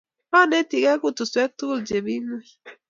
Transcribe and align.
Anetikei 0.39 0.99
kutuswek 1.01 1.51
tukul 1.57 1.79
chepi 1.87 2.13
ng'wony. 2.23 2.49